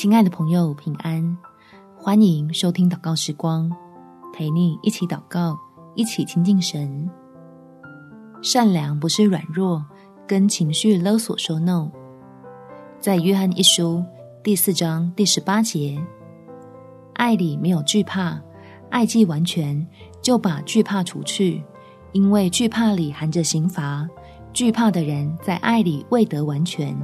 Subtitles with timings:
[0.00, 1.36] 亲爱的朋友，平安！
[1.94, 3.70] 欢迎收听祷告时光，
[4.32, 5.58] 陪你一起祷告，
[5.94, 7.06] 一起亲近神。
[8.40, 9.84] 善良不是软弱，
[10.26, 11.90] 跟情绪勒索说 no。
[12.98, 14.02] 在约翰一书
[14.42, 16.02] 第四章第十八节，
[17.12, 18.40] 爱里没有惧怕，
[18.88, 19.86] 爱既完全，
[20.22, 21.62] 就把惧怕除去，
[22.12, 24.08] 因为惧怕里含着刑罚，
[24.54, 26.96] 惧怕的人在爱里未得完全。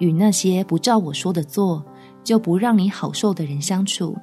[0.00, 1.84] 与那些不照我说的做，
[2.24, 4.18] 就不让你好受的人相处，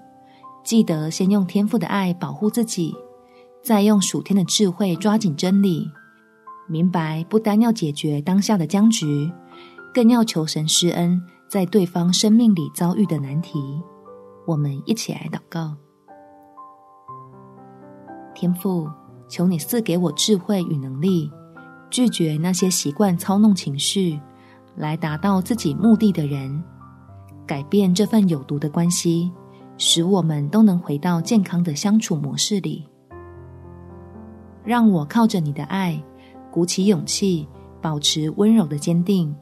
[0.63, 2.93] 记得先用天父的爱保护自己，
[3.63, 5.89] 再用属天的智慧抓紧真理，
[6.67, 9.31] 明白不单要解决当下的僵局，
[9.93, 13.81] 更要求神施恩在对方生命里遭遇的难题。
[14.45, 15.75] 我们一起来祷告：
[18.33, 18.89] 天父，
[19.29, 21.31] 求你赐给我智慧与能力，
[21.89, 24.19] 拒绝那些习惯操弄情绪。
[24.77, 26.63] 来达到自己目的的人，
[27.47, 29.31] 改变这份有毒的关系，
[29.77, 32.87] 使我们都能回到健康的相处模式里。
[34.63, 35.99] 让我靠着你的爱，
[36.51, 37.47] 鼓起勇气，
[37.81, 39.35] 保持温柔的坚定，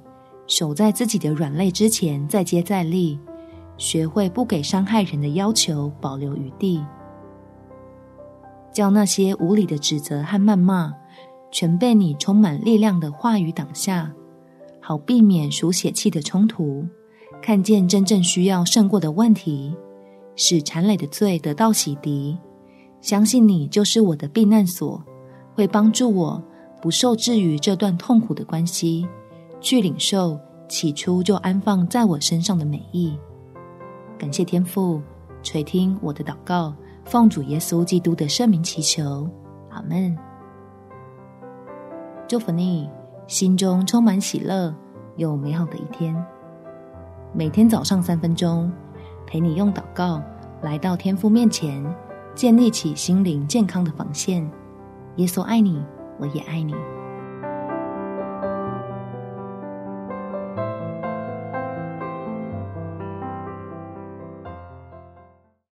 [0.47, 3.19] 守在自己的软肋之前，再接再厉，
[3.75, 6.81] 学会不给伤害人的要求保留余地，
[8.71, 10.93] 叫那些无理的指责和谩骂，
[11.51, 14.13] 全被你充满力量的话语挡下。
[14.87, 16.85] 好避免属血气的冲突，
[17.41, 19.75] 看见真正需要胜过的问题，
[20.35, 22.37] 使缠累的罪得到洗涤。
[23.01, 25.03] 相信你就是我的避难所，
[25.55, 26.43] 会帮助我
[26.83, 29.07] 不受制于这段痛苦的关系，
[29.59, 33.17] 去领受起初就安放在我身上的美意。
[34.19, 35.01] 感谢天父
[35.41, 36.71] 垂听我的祷告，
[37.05, 39.27] 奉主耶稣基督的圣名祈求，
[39.71, 40.15] 阿门。
[42.27, 42.87] 祝福你。
[43.27, 44.71] 心中充满喜乐，
[45.15, 46.15] 有美好的一天。
[47.33, 48.71] 每天早上三分钟，
[49.25, 50.21] 陪你用祷告
[50.61, 51.83] 来到天父面前，
[52.35, 54.47] 建立起心灵健康的防线。
[55.15, 55.83] 耶稣爱你，
[56.19, 56.75] 我也爱你。